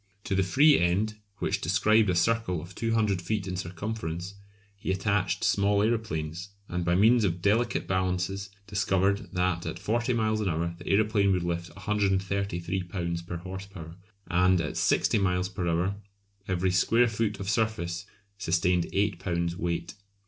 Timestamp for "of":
2.59-2.73, 7.23-7.39, 17.39-17.47